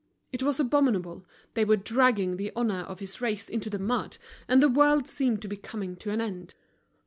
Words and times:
It 0.31 0.41
was 0.41 0.59
abominable, 0.59 1.27
they 1.53 1.63
were 1.63 1.75
dragging 1.77 2.37
the 2.37 2.51
honor 2.55 2.79
of 2.79 2.99
his 3.01 3.21
race 3.21 3.47
into 3.47 3.69
the 3.69 3.77
mud, 3.77 4.17
and 4.47 4.59
the 4.59 4.67
world 4.67 5.07
seemed 5.07 5.43
to 5.43 5.47
be 5.47 5.57
coming 5.57 5.95
to 5.97 6.09
an 6.09 6.19
end. 6.19 6.55